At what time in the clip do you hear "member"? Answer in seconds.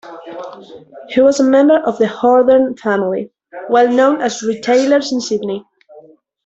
1.43-1.75